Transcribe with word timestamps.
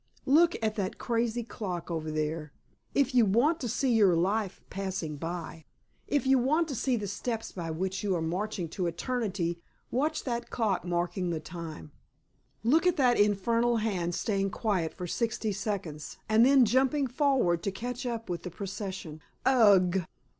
Look 0.25 0.55
at 0.63 0.73
that 0.77 0.97
crazy 0.97 1.43
clock 1.43 1.91
over 1.91 2.09
there. 2.09 2.51
If 2.95 3.13
you 3.13 3.23
want 3.23 3.59
to 3.59 3.69
see 3.69 3.93
your 3.93 4.15
life 4.15 4.59
passing 4.71 5.19
away, 5.21 5.67
if 6.07 6.25
you 6.25 6.39
want 6.39 6.67
to 6.69 6.75
see 6.75 6.95
the 6.95 7.05
steps 7.05 7.51
by 7.51 7.69
which 7.69 8.01
you 8.03 8.15
are 8.15 8.21
marching 8.23 8.67
to 8.69 8.87
eternity, 8.87 9.61
watch 9.91 10.23
that 10.23 10.49
clock 10.49 10.83
marking 10.85 11.29
the 11.29 11.39
time. 11.39 11.91
Look 12.63 12.87
at 12.87 12.97
that 12.97 13.19
infernal 13.19 13.77
hand 13.77 14.15
staying 14.15 14.49
quiet 14.49 14.91
for 14.91 15.05
sixty 15.05 15.51
seconds 15.51 16.17
and 16.27 16.43
then 16.43 16.65
jumping 16.65 17.05
forward 17.05 17.61
to 17.61 17.71
catch 17.71 18.03
up 18.03 18.27
with 18.27 18.41
the 18.41 18.49
procession. 18.49 19.21
Ugh!" 19.45 20.03